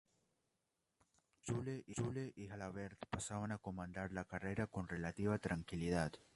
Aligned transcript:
Zülle 1.45 1.83
y 2.35 2.47
Jalabert 2.47 2.97
pasaban 3.11 3.51
a 3.51 3.59
comandar 3.59 4.11
la 4.11 4.25
carrera 4.25 4.65
con 4.65 4.87
relativa 4.87 5.37
tranquilidad. 5.37 6.13